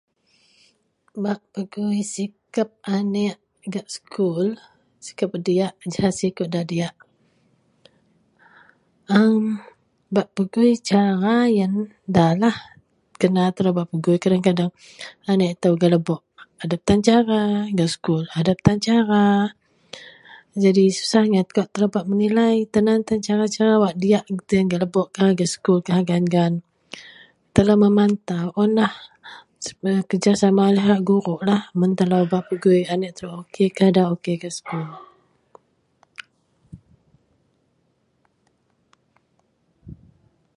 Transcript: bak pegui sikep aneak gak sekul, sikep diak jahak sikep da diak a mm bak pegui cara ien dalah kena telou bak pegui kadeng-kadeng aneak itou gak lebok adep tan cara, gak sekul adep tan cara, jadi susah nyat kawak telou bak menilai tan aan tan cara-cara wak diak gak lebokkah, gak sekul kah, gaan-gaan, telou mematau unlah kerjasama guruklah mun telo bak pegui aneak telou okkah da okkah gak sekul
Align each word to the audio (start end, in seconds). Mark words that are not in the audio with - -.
bak 1.23 1.39
pegui 1.53 2.01
sikep 2.15 2.69
aneak 2.97 3.39
gak 3.73 3.87
sekul, 3.95 4.47
sikep 5.05 5.29
diak 5.47 5.73
jahak 5.93 6.15
sikep 6.19 6.47
da 6.53 6.61
diak 6.71 6.95
a 9.15 9.17
mm 9.33 9.47
bak 10.15 10.27
pegui 10.35 10.71
cara 10.89 11.35
ien 11.57 11.73
dalah 12.15 12.57
kena 13.21 13.43
telou 13.55 13.73
bak 13.77 13.87
pegui 13.91 14.17
kadeng-kadeng 14.23 14.71
aneak 15.31 15.51
itou 15.55 15.73
gak 15.79 15.91
lebok 15.93 16.21
adep 16.63 16.81
tan 16.87 16.99
cara, 17.07 17.43
gak 17.77 17.89
sekul 17.93 18.23
adep 18.39 18.57
tan 18.65 18.77
cara, 18.87 19.27
jadi 20.63 20.83
susah 20.97 21.23
nyat 21.31 21.47
kawak 21.55 21.69
telou 21.73 21.89
bak 21.95 22.05
menilai 22.11 22.55
tan 22.73 22.85
aan 22.91 23.01
tan 23.07 23.19
cara-cara 23.27 23.73
wak 23.83 23.95
diak 24.03 24.25
gak 24.69 24.81
lebokkah, 24.83 25.27
gak 25.37 25.49
sekul 25.53 25.77
kah, 25.85 25.99
gaan-gaan, 26.07 26.53
telou 27.55 27.77
mematau 27.83 28.47
unlah 28.63 28.93
kerjasama 30.09 30.65
guruklah 31.07 31.61
mun 31.77 31.91
telo 31.99 32.19
bak 32.31 32.43
pegui 32.51 32.79
aneak 32.93 33.13
telou 33.17 33.37
okkah 33.47 33.89
da 33.95 34.03
okkah 34.13 34.35
gak 34.41 34.53
sekul 34.57 34.85